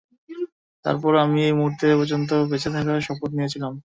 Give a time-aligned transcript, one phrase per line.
[0.85, 3.73] তারপরও আমি এই মুহূর্ত পর্যন্ত বেঁচে থাকার শপথ নিয়েছিলাম।